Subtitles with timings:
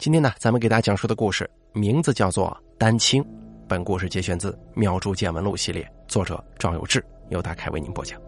[0.00, 3.22] 今天呢，咱们给大家讲述的故事名字叫做《丹青》。
[3.68, 8.18] 本故事节选自《妙珠见闻录》系列，作者赵有志，由大凯为您播讲。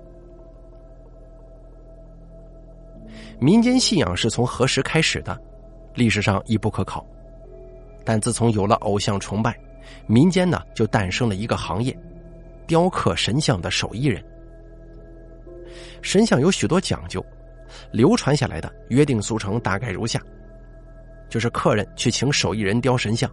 [3.40, 5.40] 民间信仰是从何时开始的？
[5.94, 7.02] 历史上亦不可考。
[8.04, 9.58] 但自从有了偶像崇拜，
[10.06, 11.98] 民间呢就诞生了一个行业——
[12.68, 14.22] 雕刻神像的手艺人。
[16.02, 17.24] 神像有许多讲究，
[17.90, 20.20] 流传下来的约定俗成大概如下。
[21.32, 23.30] 就是客人去请手艺人雕神像，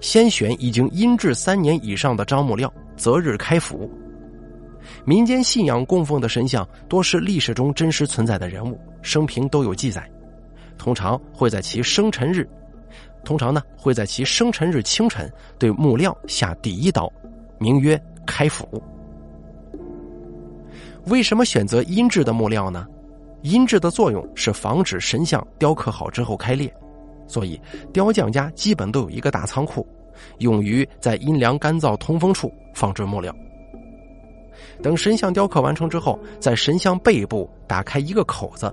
[0.00, 3.88] 先选已经阴制三年以上的樟木料，择日开府。
[5.04, 10.10] 民间信仰供奉的神像多是历史中真实存在的人物，生平都有记载。
[10.76, 12.48] 通常会在其生辰日，
[13.24, 17.08] 通常呢会在其生辰日清晨对木料下第一刀，
[17.60, 17.96] 名曰
[18.26, 18.82] 开府。
[21.06, 22.84] 为什么选择阴制的木料呢？
[23.42, 26.74] 阴制的作用是防止神像雕刻好之后开裂。
[27.26, 27.60] 所以，
[27.92, 29.86] 雕匠家基本都有一个大仓库，
[30.38, 33.34] 用于在阴凉、干燥、通风处放置木料。
[34.82, 38.72] 等神像雕刻完成之后，在神像背部打开一个口子，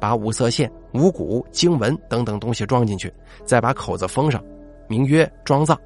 [0.00, 3.12] 把五色线、五谷、经文等等东西装进去，
[3.44, 4.42] 再把口子封上，
[4.88, 5.78] 名曰装葬。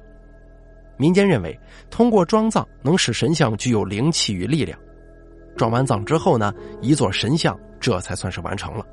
[0.97, 1.57] 民间认为，
[1.89, 4.77] 通过装葬能使神像具有灵气与力量。
[5.57, 8.85] 装完葬之后呢，一座神像这才算是完成了。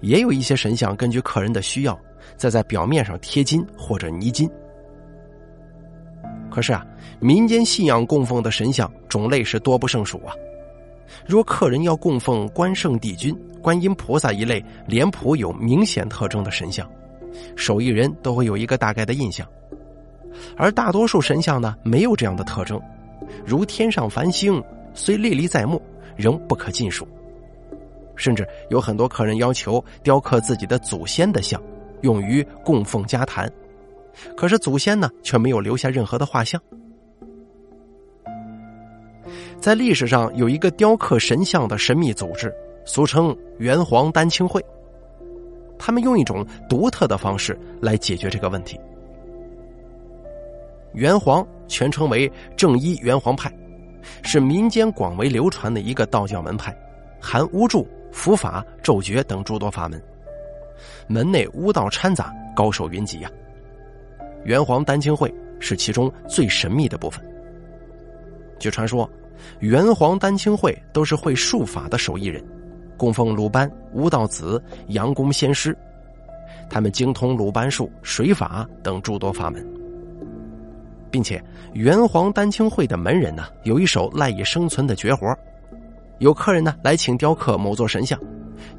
[0.00, 1.98] 也有一些神像根据客人的需要，
[2.36, 4.50] 再在表面上贴金或者泥金。
[6.50, 6.84] 可是啊，
[7.18, 10.34] 民间信仰供奉的神像种类是多不胜数啊。
[11.26, 16.88] 若客人要供奉关圣帝君、观音菩萨一类脸谱有明显特征的神像，
[17.56, 19.46] 手艺人都会有一个大概的印象。
[20.56, 22.80] 而大多数神像呢，没有这样的特征，
[23.44, 24.62] 如天上繁星
[24.94, 25.80] 虽历历在目，
[26.16, 27.06] 仍不可尽数。
[28.16, 31.60] 甚至有很多客人要求雕刻自己的祖先的像，
[32.02, 33.50] 用于供奉家坛，
[34.36, 36.60] 可是祖先呢却没有留下任何的画像。
[39.60, 42.52] 在历史上有一个雕刻神像的神秘组织，
[42.84, 44.64] 俗称元皇丹青会。
[45.78, 48.78] 他们用一种独特的方式来解决这个问题。
[50.94, 53.52] 元皇全称为正一元皇派，
[54.22, 56.76] 是民间广为流传的一个道教门派，
[57.20, 57.86] 含巫祝。
[58.12, 60.00] 符法、咒诀等诸多法门，
[61.08, 63.30] 门内巫道掺杂，高手云集呀。
[64.44, 67.24] 元皇丹青会是其中最神秘的部分。
[68.58, 69.08] 据传说，
[69.60, 72.44] 元皇丹青会都是会术法的手艺人，
[72.96, 75.76] 供奉鲁班、巫道子、杨公仙师，
[76.68, 79.66] 他们精通鲁班术、水法等诸多法门，
[81.10, 85.26] 并且元皇丹青会的门人呢，有一手赖以生存的绝活。
[86.18, 88.18] 有客人呢来请雕刻某座神像，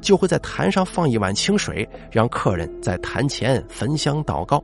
[0.00, 4.62] 就会在坛上放一碗清水，让客人在坛前焚香祷告，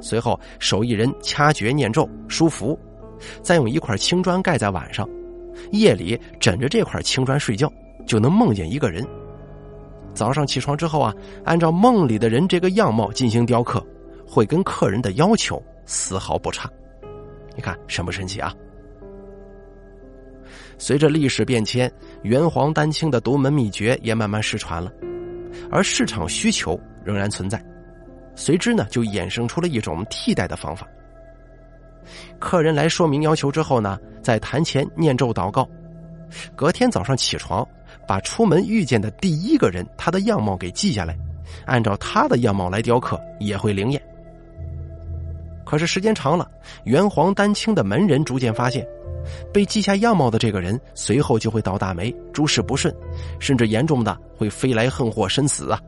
[0.00, 2.78] 随后手艺人掐诀念咒书符，
[3.42, 5.08] 再用一块青砖盖在碗上，
[5.72, 7.70] 夜里枕着这块青砖睡觉，
[8.06, 9.06] 就能梦见一个人。
[10.14, 11.14] 早上起床之后啊，
[11.44, 13.84] 按照梦里的人这个样貌进行雕刻，
[14.26, 16.68] 会跟客人的要求丝毫不差。
[17.54, 18.54] 你看神不神奇啊？
[20.80, 21.92] 随着历史变迁，
[22.22, 24.90] 元皇丹青的独门秘诀也慢慢失传了，
[25.70, 27.62] 而市场需求仍然存在，
[28.34, 30.88] 随之呢就衍生出了一种替代的方法。
[32.38, 35.68] 客人来说明要求之后呢，在坛前念咒祷告，
[36.56, 37.64] 隔天早上起床，
[38.08, 41.14] 把出门遇见的第一个人他的样貌给记下来，
[41.66, 44.02] 按照他的样貌来雕刻也会灵验。
[45.70, 46.50] 可是时间长了，
[46.82, 48.84] 元皇丹青的门人逐渐发现。
[49.52, 52.92] 被记下样貌的这个人，随后就会倒大霉，诸事不顺，
[53.38, 55.80] 甚至严重的会飞来横祸，身死啊！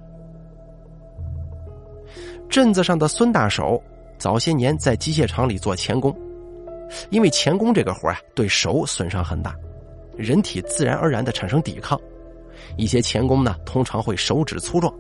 [2.49, 3.83] 镇子上的孙大手
[4.19, 6.17] 早些年在机械厂里做钳工，
[7.11, 9.53] 因为钳工这个活啊，对手损伤很大，
[10.17, 12.01] 人体自然而然的产生抵抗，
[12.77, 14.95] 一些钳工呢，通常会手指粗壮，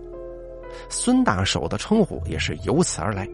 [0.88, 3.28] 孙大手的称呼也是由此而来。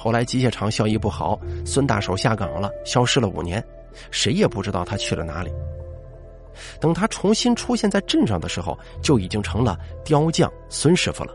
[0.00, 1.36] 后来机械厂效益不好，
[1.66, 3.62] 孙大手下岗了，消失了五年，
[4.12, 5.52] 谁也不知道他去了哪里。
[6.78, 11.34] 等他重新出现在镇上的时候，就已经成了雕匠孙师傅了。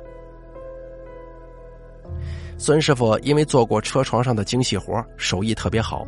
[2.58, 6.08] 孙师傅因为做过车床上的精细活，手艺特别好。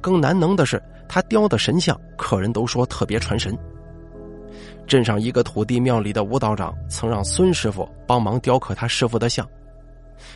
[0.00, 3.56] 更难能的是，他雕的神像，客人都说特别传神。
[4.88, 9.48] 镇上一个土地庙里的吴道长曾让孙师傅帮忙雕刻他师傅的像。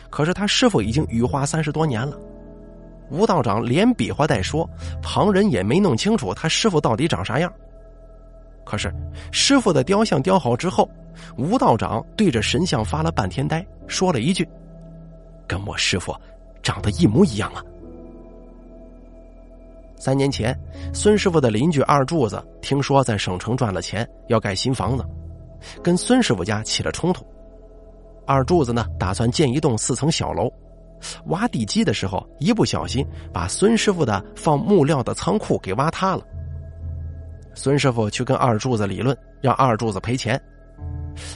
[0.09, 2.17] 可是他师傅已经羽化三十多年了，
[3.09, 4.67] 吴道长连比划带说，
[5.01, 7.51] 旁人也没弄清楚他师傅到底长啥样。
[8.63, 8.91] 可是
[9.31, 10.89] 师傅的雕像雕好之后，
[11.37, 14.47] 吴道长对着神像发了半天呆，说了一句
[15.47, 16.15] ：“跟我师傅
[16.63, 17.63] 长得一模一样啊。”
[19.97, 20.57] 三年前，
[20.93, 25.05] 孙师傅的邻居二柱子听说在省城赚了钱，要盖新房子，
[25.83, 27.25] 跟孙师傅家起了冲突。
[28.25, 30.51] 二柱子呢，打算建一栋四层小楼，
[31.27, 36.23] 挖地基的时候一不小心把孙师傅的放木料的仓库给挖塌了。
[37.53, 40.41] 孙师傅去跟二柱子理论，让二柱子赔钱。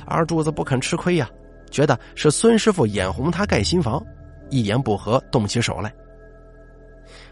[0.05, 1.29] 二柱子不肯吃亏呀，
[1.71, 4.03] 觉得是孙师傅眼红他盖新房，
[4.49, 5.93] 一言不合动起手来。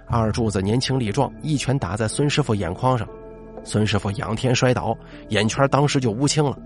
[0.05, 3.05] 二柱子年轻力壮，一拳打在孙师傅眼眶上，
[3.65, 4.97] 孙师傅仰天摔倒，
[5.29, 6.57] 眼圈当时就乌青了。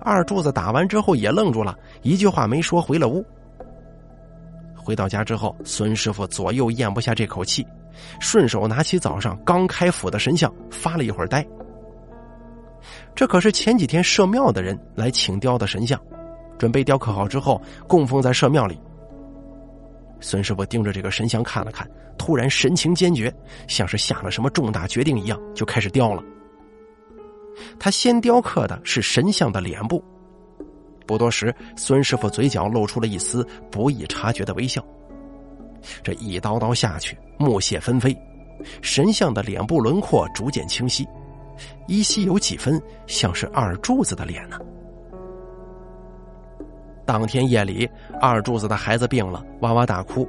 [0.00, 3.24] 二柱子打完之后也愣住了，一句话没说，回了屋。
[4.74, 7.66] 回到家之后，孙师傅左右咽不下这口气，
[8.18, 11.46] 顺手拿起早上刚开府的神像，发了一会儿呆。
[13.14, 16.00] 这可是前几天社庙的人来请雕的神像，
[16.58, 18.80] 准备雕刻好之后供奉在社庙里。
[20.18, 21.88] 孙师傅盯着这个神像看了看，
[22.18, 23.32] 突然神情坚决，
[23.68, 26.22] 像是下了什么重大决定一样，就开始雕了。
[27.78, 30.02] 他先雕刻的是神像的脸部。
[31.06, 34.84] 不多时，孙师傅嘴角露出了一丝不易察觉的微笑。
[36.02, 38.16] 这一刀刀下去，木屑纷飞，
[38.80, 41.08] 神像的脸部轮廓逐渐清晰，
[41.88, 44.58] 依稀有几分像是二柱子的脸呢。
[47.04, 47.88] 当天夜里，
[48.20, 50.28] 二柱子的孩子病了，哇哇大哭，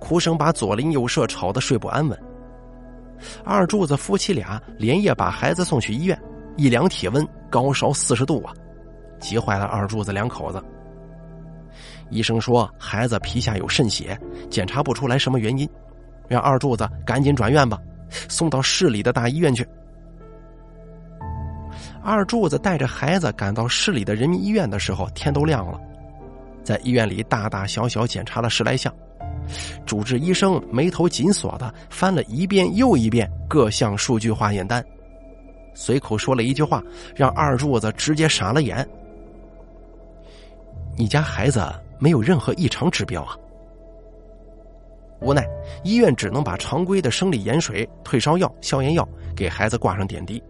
[0.00, 2.18] 哭声把左邻右舍吵得睡不安稳。
[3.44, 6.20] 二柱子夫妻俩连夜把孩子送去医院，
[6.58, 8.52] 一量体温，高烧四十度啊，
[9.20, 10.60] 急坏了二柱子两口子。
[12.10, 14.18] 医生说孩子皮下有渗血，
[14.50, 15.68] 检查不出来什么原因，
[16.26, 17.78] 让二柱子赶紧转院吧，
[18.28, 19.64] 送到市里的大医院去。
[22.02, 25.80] 二柱子带着孩子赶到市里的人民医院的时候，天都亮了。
[26.64, 28.92] 在医院里大大小小检查了十来项，
[29.86, 34.84] 主治医生眉头紧锁的翻了一遍又一遍各项数据化验单，
[35.80, 36.82] 随口说了一句话，
[37.14, 38.84] 让二柱子直接傻了眼
[40.98, 43.36] ：“你家孩子没有任何异常指标啊？”
[45.22, 45.48] 无奈，
[45.84, 50.42] 医院只能把常规的生理盐水、退烧药、消炎药给孩子挂上点滴。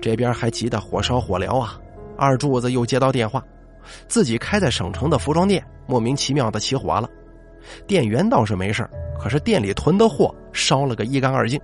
[0.00, 1.76] 这边还急得火烧火燎啊！
[2.16, 3.44] 二柱子又接到电话。
[4.06, 7.10] 自己开在省城的服装店莫名其妙的起火了，
[7.84, 8.88] 店员倒是没事
[9.18, 11.60] 可是店里囤的货烧了个一干二净。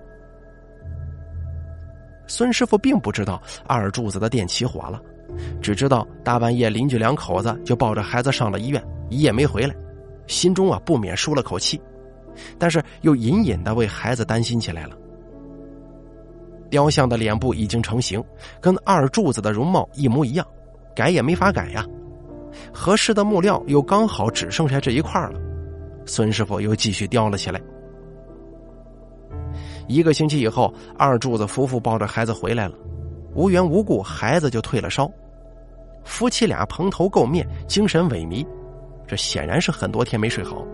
[2.27, 5.01] 孙师傅并不知道二柱子的店起火了，
[5.61, 9.75] 只知道大半夜邻居两口子就抱着孩子上了医院，一夜没回来，
[10.27, 11.81] 心中啊不免舒了口气，
[12.59, 14.95] 但是又隐隐的为孩子担心起来了。
[16.69, 18.21] 雕像的脸部已经成型，
[18.59, 20.45] 跟二柱子的容貌一模一样，
[20.93, 21.85] 改也没法改呀。
[22.73, 25.39] 合适的木料又刚好只剩下这一块了，
[26.05, 27.61] 孙师傅又继续雕了起来。
[29.87, 32.75] 一个星期以后，二柱子夫妇抱着孩子回来了，
[33.33, 35.09] 无缘无故孩子就退了烧，
[36.03, 38.45] 夫妻俩蓬头垢面，精神萎靡，
[39.07, 40.65] 这显然是很多天没睡好。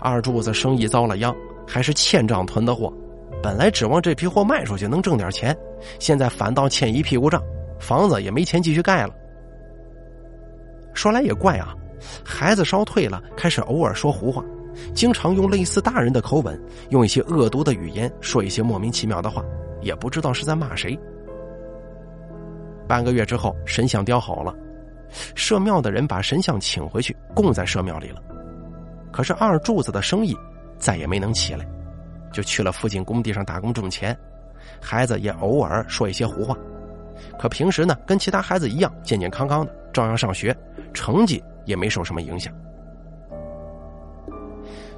[0.00, 1.34] 二柱子生意遭了殃，
[1.66, 2.92] 还是欠账囤的货，
[3.42, 5.56] 本来指望这批货卖出去能挣点钱，
[5.98, 7.42] 现在反倒欠一屁股账，
[7.80, 9.14] 房子也没钱继续盖了。
[10.92, 11.74] 说来也怪啊，
[12.24, 14.44] 孩子烧退了，开始偶尔说胡话，
[14.94, 19.44] 经常用类似大人的口吻，用一些恶毒的语言说一些莫名其妙的话，
[19.80, 20.98] 也不知道是在骂谁。
[22.86, 24.54] 半个月之后，神像雕好了，
[25.34, 28.22] 社庙的人把神像请回去供在社庙里了。
[29.12, 30.36] 可是二柱子的生意
[30.78, 31.66] 再也没能起来，
[32.32, 34.16] 就去了附近工地上打工挣钱，
[34.80, 36.56] 孩子也偶尔说一些胡话，
[37.38, 40.56] 可平时呢，跟其他孩子一样健健康康的，照样上学。
[40.94, 42.52] 成绩也没受什么影响。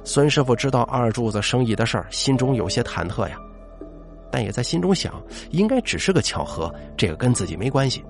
[0.03, 3.37] 孙师傅知道二柱子生意的事儿，心中有些忐忑呀，
[4.31, 8.03] 但也在心中想，应该只是个巧合，这个跟自己没关系。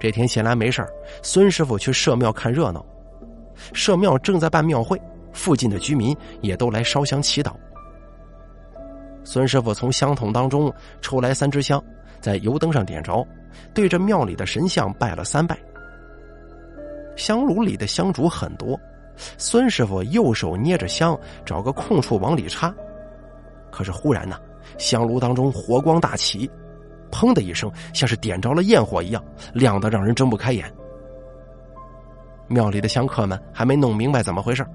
[0.00, 0.84] 这天闲来没事
[1.22, 2.84] 孙师傅去社庙看热闹，
[3.72, 5.00] 社庙正在办庙会，
[5.32, 7.52] 附近的居民也都来烧香祈祷。
[9.22, 11.80] 孙师傅从香筒当中抽来三支香，
[12.20, 13.24] 在油灯上点着，
[13.72, 15.56] 对着庙里的神像拜了三拜。
[17.14, 18.76] 香炉里的香烛很多，
[19.38, 22.74] 孙师傅右手捏着香，找个空处往里插。
[23.70, 24.38] 可是忽然呢，
[24.78, 26.50] 香炉当中火光大起，
[27.10, 30.70] 砰的一声，像是点着了焰火一样，亮得让人睁不开眼。
[32.48, 34.66] 庙里的香客们还没弄明白怎么回事，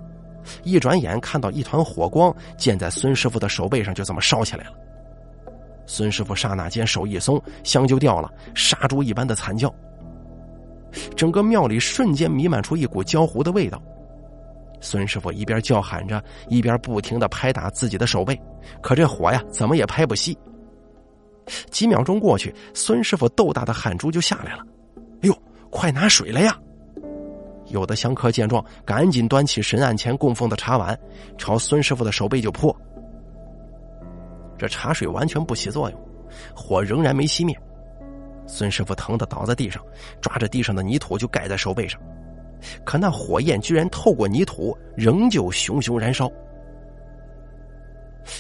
[0.64, 4.72] 一转眼看到一团火光溅在孙师傅的手背上，就这么烧起来了。
[5.86, 9.74] 孙师傅刹那间手一松，香就掉了，杀猪一般的惨叫。
[11.16, 13.82] 整个庙里瞬间弥漫出一股焦糊的味道。
[14.80, 18.40] 孙师傅一边叫喊着，一边不停的拍打自己的手背，
[18.82, 20.38] 可这火呀，怎么也拍不熄。
[21.72, 24.64] 几秒钟过去，孙师傅豆大的汗珠就下来了。
[25.22, 26.58] 哎呦，快拿水来呀！
[27.68, 30.98] 有的香客见状，赶紧端起神案前供奉的茶碗，
[31.38, 32.76] 朝孙师傅的手背就泼。
[34.58, 36.00] 这茶水完全不起作用，
[36.56, 37.58] 火仍然没熄灭。
[38.46, 39.84] 孙师傅疼得倒在地上，
[40.22, 42.00] 抓着地上的泥土就盖在手背上，
[42.84, 46.32] 可那火焰居然透过泥土，仍旧熊熊燃烧。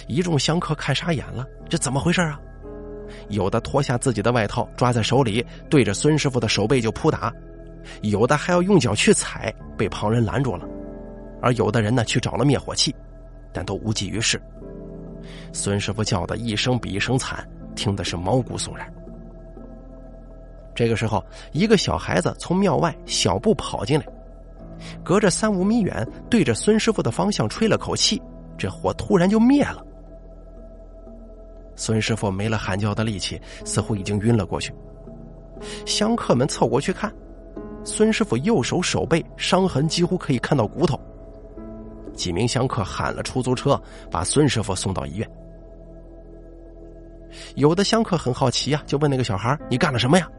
[0.07, 2.39] 一众香客看傻眼了，这怎么回事啊？
[3.29, 7.31] 有的脱下自己的外套，抓在手里，对着孙师傅的手背就扑打；
[8.01, 10.67] 有的还要用脚去踩，被旁人拦住了；
[11.41, 12.93] 而有的人呢，去找了灭火器，
[13.53, 14.41] 但都无济于事。
[15.53, 18.91] 孙师傅叫的一声比一声惨，听的是毛骨悚然。
[20.77, 24.05] 这个时候，一个小孩子从庙外小步跑进来，
[25.03, 28.21] 隔着三五米远，对着孙师傅的方向吹了口气，
[28.59, 29.83] 这火突然就灭了。
[31.75, 34.71] 孙师傅没了喊叫的力气，似乎已经晕了过去。
[35.83, 37.11] 香客们凑过去看，
[37.83, 40.99] 孙师傅右手手背伤痕几乎可以看到骨头。
[42.13, 43.81] 几名香客喊了出租车，
[44.11, 45.27] 把孙师傅送到医院。
[47.55, 50.29] 有的香客很好奇呀，就问那个小孩：“你干了什么呀？”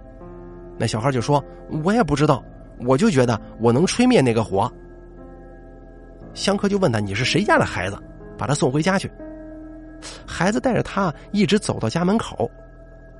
[0.79, 1.45] 那小孩就说
[1.85, 2.43] ：“我也不知道，
[2.87, 4.71] 我就觉得我能吹灭那个火。”
[6.35, 7.99] 香客就问他：“你是谁家的孩子？
[8.37, 9.11] 把他送回家去。”
[10.25, 12.49] 孩子带着他一直走到家门口，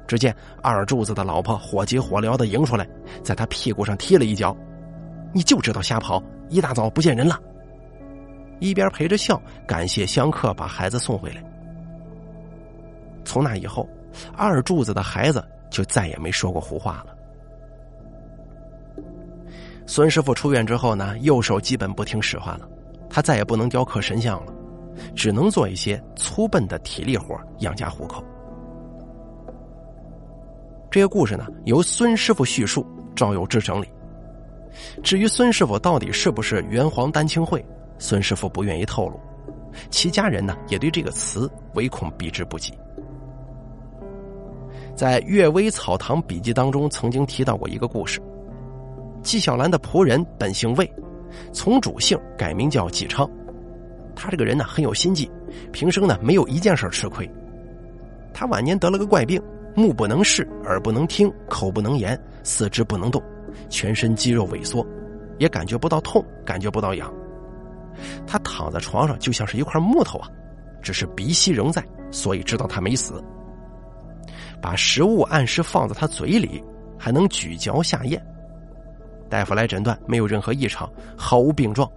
[0.07, 2.89] 只见二柱子的老婆火急火燎的迎出来，
[3.25, 4.57] 在他屁股上踢了一脚
[5.35, 7.37] ：“你就知道瞎跑，一大早不见人了。”
[8.61, 11.43] 一边陪着笑，感谢香客把孩子送回来。
[13.25, 13.89] 从那以后，
[14.37, 17.18] 二柱子的孩子就再也没说过胡话了。
[19.89, 22.69] 孙师傅出院之后呢，右手基本不听使唤了，
[23.09, 24.53] 他再也不能雕刻神像了，
[25.17, 28.23] 只能做一些粗笨的体力活养家糊口。
[30.91, 33.89] 这个故事呢，由孙师傅叙述，赵有志整理。
[35.03, 37.65] 至于孙师傅到底是不是元皇丹青会，
[37.99, 39.19] 孙师傅不愿意透露，
[39.89, 42.75] 其家人呢也对这个词唯恐避之不及。
[44.95, 48.21] 在《阅微草堂笔记》当中，曾经提到过一个故事。
[49.29, 50.91] 纪晓岚的仆人本姓魏，
[51.53, 53.31] 从主姓改名叫纪昌。
[54.17, 55.31] 他这个人呢很有心计，
[55.71, 57.31] 平生呢没有一件事吃亏。
[58.33, 59.39] 他晚年得了个怪病，
[59.75, 63.23] 目不能视，耳不能听，口不能言，四肢不能动，
[63.69, 64.83] 全身肌肉萎缩，
[65.37, 67.13] 也感觉不到痛，感觉不到痒。
[68.27, 70.29] 他躺在床上就像是一块木头啊，
[70.81, 73.23] 只是鼻息仍在，所以知道他没死。
[74.59, 76.65] 把食物按时放在他嘴里，
[76.99, 78.19] 还能咀嚼下咽。
[79.29, 81.91] 大夫来诊断，没有任何异常，毫无病状，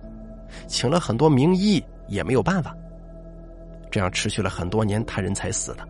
[0.68, 2.76] 请了很多名医也没有办法。
[3.90, 5.88] 这样持续了很多年，他人才死的。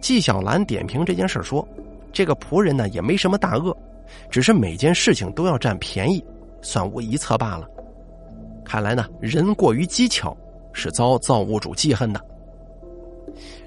[0.00, 1.66] 纪晓岚点评这件事说
[2.12, 3.76] ：“这个仆人呢，也没什么大恶，
[4.30, 6.24] 只是每件事情都要占便宜，
[6.62, 7.68] 算无一策罢了。
[8.64, 10.36] 看来呢，人过于机巧，
[10.72, 12.20] 是遭造物主记恨的。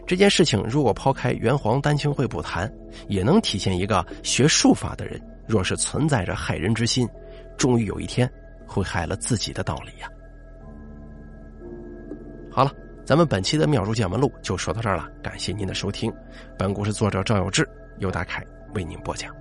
[0.08, 2.72] 这件事情如果抛开元皇丹青会不谈，
[3.08, 5.22] 也能体现一个学术法的人。”
[5.52, 7.06] 若是存在着害人之心，
[7.58, 8.32] 终于有一天
[8.66, 10.10] 会害了自己的道理呀。
[12.50, 12.72] 好了，
[13.04, 16.10] 咱们本期的《妙如见闻录》就说到这儿了，感谢您的收听。
[16.58, 17.68] 本故事作者赵有志，
[18.00, 18.42] 由大凯
[18.74, 19.41] 为您播讲。